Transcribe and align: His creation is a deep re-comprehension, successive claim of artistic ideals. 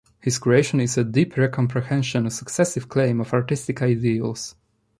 His 0.19 0.39
creation 0.39 0.79
is 0.79 0.97
a 0.97 1.03
deep 1.03 1.37
re-comprehension, 1.37 2.27
successive 2.31 2.89
claim 2.89 3.21
of 3.21 3.33
artistic 3.35 3.83
ideals. 3.83 4.55